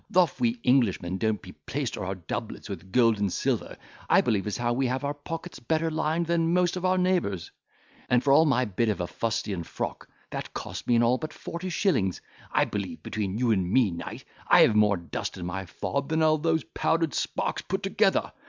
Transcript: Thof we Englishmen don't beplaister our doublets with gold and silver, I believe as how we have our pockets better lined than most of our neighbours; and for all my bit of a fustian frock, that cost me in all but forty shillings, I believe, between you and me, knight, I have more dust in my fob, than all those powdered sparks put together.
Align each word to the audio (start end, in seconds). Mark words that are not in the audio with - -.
Thof 0.11 0.41
we 0.41 0.59
Englishmen 0.63 1.19
don't 1.19 1.43
beplaister 1.43 2.03
our 2.03 2.15
doublets 2.15 2.67
with 2.67 2.91
gold 2.91 3.19
and 3.19 3.31
silver, 3.31 3.77
I 4.09 4.21
believe 4.21 4.47
as 4.47 4.57
how 4.57 4.73
we 4.73 4.87
have 4.87 5.03
our 5.03 5.13
pockets 5.13 5.59
better 5.59 5.91
lined 5.91 6.25
than 6.25 6.55
most 6.55 6.75
of 6.75 6.83
our 6.85 6.97
neighbours; 6.97 7.51
and 8.09 8.23
for 8.23 8.33
all 8.33 8.45
my 8.45 8.65
bit 8.65 8.89
of 8.89 8.99
a 8.99 9.05
fustian 9.05 9.63
frock, 9.63 10.09
that 10.31 10.55
cost 10.55 10.87
me 10.87 10.95
in 10.95 11.03
all 11.03 11.19
but 11.19 11.31
forty 11.33 11.69
shillings, 11.69 12.19
I 12.51 12.65
believe, 12.65 13.03
between 13.03 13.37
you 13.37 13.51
and 13.51 13.69
me, 13.71 13.91
knight, 13.91 14.23
I 14.47 14.61
have 14.61 14.73
more 14.75 14.97
dust 14.97 15.37
in 15.37 15.45
my 15.45 15.67
fob, 15.67 16.09
than 16.09 16.23
all 16.23 16.39
those 16.39 16.63
powdered 16.73 17.13
sparks 17.13 17.61
put 17.61 17.83
together. 17.83 18.33